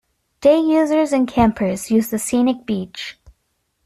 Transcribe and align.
Day 0.39 0.59
users 0.59 1.13
and 1.13 1.27
campers 1.27 1.91
use 1.91 2.09
the 2.09 2.17
scenic 2.17 2.65
beach. 2.65 3.19